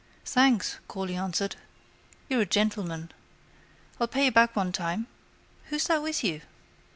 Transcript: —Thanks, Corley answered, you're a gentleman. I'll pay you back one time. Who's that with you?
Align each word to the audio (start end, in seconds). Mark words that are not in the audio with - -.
—Thanks, 0.25 0.79
Corley 0.87 1.13
answered, 1.15 1.57
you're 2.27 2.41
a 2.41 2.45
gentleman. 2.47 3.11
I'll 3.99 4.07
pay 4.07 4.25
you 4.25 4.31
back 4.31 4.55
one 4.55 4.71
time. 4.71 5.05
Who's 5.65 5.85
that 5.85 6.01
with 6.01 6.23
you? 6.23 6.41